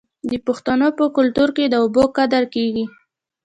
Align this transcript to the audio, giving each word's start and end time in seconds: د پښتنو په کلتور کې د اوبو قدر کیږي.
د 0.29 0.31
پښتنو 0.47 0.87
په 0.97 1.05
کلتور 1.17 1.49
کې 1.57 1.65
د 1.69 1.75
اوبو 1.83 2.03
قدر 2.17 2.43
کیږي. 2.53 2.85